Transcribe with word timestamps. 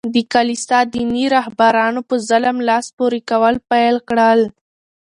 د 0.13 0.15
کلیسا 0.33 0.79
دیني 0.93 1.25
رهبرانو 1.35 2.01
په 2.09 2.15
ظلم 2.29 2.57
لاس 2.67 2.85
پوري 2.97 3.21
کول 3.29 3.55
پېل 3.69 3.95
کړل. 4.09 4.41